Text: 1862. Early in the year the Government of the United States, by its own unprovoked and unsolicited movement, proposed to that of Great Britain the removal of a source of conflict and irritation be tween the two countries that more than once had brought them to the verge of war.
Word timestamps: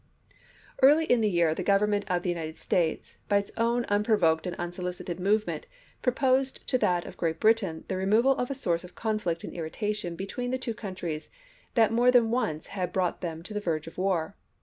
1862. 0.79 0.87
Early 0.89 1.13
in 1.13 1.21
the 1.21 1.29
year 1.29 1.53
the 1.53 1.61
Government 1.61 2.05
of 2.09 2.23
the 2.23 2.29
United 2.29 2.57
States, 2.57 3.19
by 3.29 3.37
its 3.37 3.51
own 3.55 3.85
unprovoked 3.85 4.47
and 4.47 4.55
unsolicited 4.55 5.19
movement, 5.19 5.67
proposed 6.01 6.65
to 6.69 6.79
that 6.79 7.05
of 7.05 7.17
Great 7.17 7.39
Britain 7.39 7.85
the 7.87 7.95
removal 7.95 8.31
of 8.31 8.49
a 8.49 8.55
source 8.55 8.83
of 8.83 8.95
conflict 8.95 9.43
and 9.43 9.53
irritation 9.53 10.15
be 10.15 10.25
tween 10.25 10.49
the 10.49 10.57
two 10.57 10.73
countries 10.73 11.29
that 11.75 11.93
more 11.93 12.09
than 12.09 12.31
once 12.31 12.65
had 12.73 12.91
brought 12.91 13.21
them 13.21 13.43
to 13.43 13.53
the 13.53 13.61
verge 13.61 13.85
of 13.85 13.99
war. 13.99 14.33